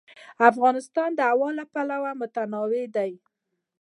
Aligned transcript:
افغانستان 0.49 1.09
د 1.15 1.19
هوا 1.31 1.49
له 1.59 1.65
پلوه 1.73 2.11
متنوع 2.21 2.83
دی. 2.95 3.11